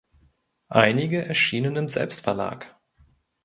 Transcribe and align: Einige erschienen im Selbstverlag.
Einige 0.69 1.23
erschienen 1.25 1.75
im 1.75 1.87
Selbstverlag. 1.87 2.75